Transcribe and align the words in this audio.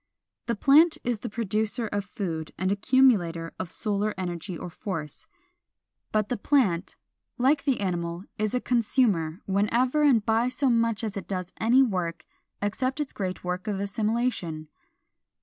The 0.47 0.55
plant 0.55 0.97
is 1.03 1.19
the 1.19 1.29
producer 1.29 1.85
of 1.85 2.03
food 2.05 2.53
and 2.57 2.71
accumulator 2.71 3.53
of 3.59 3.69
solar 3.71 4.15
energy 4.17 4.57
or 4.57 4.71
force. 4.71 5.27
But 6.11 6.27
the 6.29 6.37
plant, 6.37 6.95
like 7.37 7.65
the 7.65 7.79
animal, 7.81 8.23
is 8.39 8.55
a 8.55 8.61
consumer 8.61 9.41
whenever 9.45 10.01
and 10.01 10.25
by 10.25 10.49
so 10.49 10.71
much 10.71 11.03
as 11.03 11.17
it 11.17 11.27
does 11.27 11.53
any 11.61 11.83
work 11.83 12.25
except 12.63 12.99
its 12.99 13.13
great 13.13 13.43
work 13.43 13.67
of 13.67 13.79
assimilation. 13.79 14.69